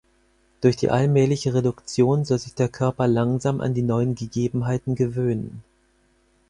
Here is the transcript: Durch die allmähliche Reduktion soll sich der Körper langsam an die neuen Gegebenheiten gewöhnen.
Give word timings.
Durch 0.61 0.77
die 0.77 0.89
allmähliche 0.89 1.53
Reduktion 1.53 2.25
soll 2.25 2.39
sich 2.39 2.55
der 2.55 2.69
Körper 2.69 3.07
langsam 3.07 3.61
an 3.61 3.75
die 3.75 3.83
neuen 3.83 4.15
Gegebenheiten 4.15 4.95
gewöhnen. 4.95 5.63